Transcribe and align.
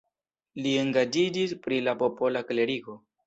Li 0.63 0.71
engaĝiĝis 0.83 1.53
pri 1.67 1.79
la 1.89 1.95
popola 2.01 2.43
klerigo. 2.53 2.97